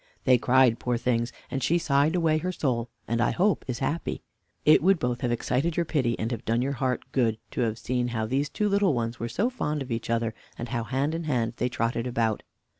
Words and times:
They 0.23 0.39
cried, 0.39 0.79
poor 0.79 0.97
things, 0.97 1.31
and 1.51 1.61
she 1.61 1.77
sighed 1.77 2.15
away 2.15 2.39
her 2.39 2.51
soul; 2.51 2.89
and 3.07 3.21
I 3.21 3.29
hope 3.29 3.63
is 3.67 3.77
happy. 3.77 4.23
It 4.65 4.81
would 4.81 4.97
both 4.97 5.21
have 5.21 5.31
excited 5.31 5.77
your 5.77 5.85
pity, 5.85 6.17
and 6.17 6.31
have 6.31 6.43
done 6.43 6.63
your 6.63 6.71
heart 6.71 7.03
good, 7.11 7.37
to 7.51 7.61
have 7.61 7.77
seen 7.77 8.07
how 8.07 8.25
these 8.25 8.49
two 8.49 8.67
little 8.67 8.95
ones 8.95 9.19
were 9.19 9.29
so 9.29 9.51
fond 9.51 9.83
of 9.83 9.91
each 9.91 10.09
other, 10.09 10.33
and 10.57 10.69
how 10.69 10.85
hand 10.85 11.13
in 11.13 11.25
hand 11.25 11.53
they 11.57 11.69
trotted 11.69 12.07
about. 12.07 12.41